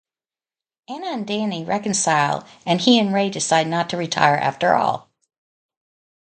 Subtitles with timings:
[0.89, 5.11] Anna and Danny reconcile and he and Ray decide not to retire after all.